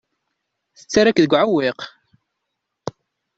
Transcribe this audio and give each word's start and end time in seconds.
Tettarra-k 0.77 1.19
deg 1.23 1.31
uɛewwiq. 1.33 1.79